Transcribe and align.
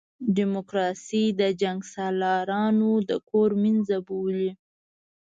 ډیموکراسي 0.37 1.23
د 1.39 1.41
جنګسالارانو 1.61 2.91
د 3.09 3.11
کور 3.29 3.49
مېنځه 3.63 3.97
بولي. 4.07 4.49